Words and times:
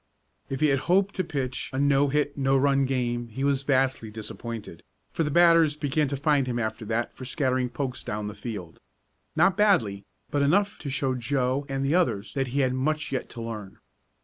If 0.49 0.61
he 0.61 0.69
had 0.69 0.79
hoped 0.89 1.13
to 1.13 1.23
pitch 1.23 1.69
a 1.71 1.77
no 1.77 2.07
hit, 2.07 2.35
no 2.35 2.57
run 2.57 2.85
game 2.85 3.27
he 3.27 3.43
was 3.43 3.61
vastly 3.61 4.09
disappointed, 4.09 4.81
for 5.11 5.21
the 5.23 5.29
batters 5.29 5.75
began 5.75 6.07
to 6.07 6.17
find 6.17 6.47
him 6.47 6.57
after 6.57 6.85
that 6.85 7.15
for 7.15 7.23
scattering 7.23 7.69
pokes 7.69 8.01
down 8.03 8.25
the 8.27 8.33
field. 8.33 8.79
Not 9.35 9.55
badly, 9.55 10.03
but 10.31 10.41
enough 10.41 10.79
to 10.79 10.89
show 10.89 11.13
to 11.13 11.19
Joe 11.19 11.67
and 11.69 11.85
the 11.85 11.93
others 11.93 12.33
that 12.33 12.47
he 12.47 12.61
had 12.61 12.73
much 12.73 13.11
yet 13.11 13.29
to 13.29 13.43
learn. 13.43 13.77